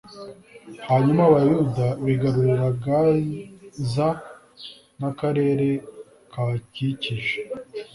[0.87, 4.07] hanyuma abayuda bigarurira gaza
[4.99, 5.69] n'akarere
[6.31, 7.35] kahakikije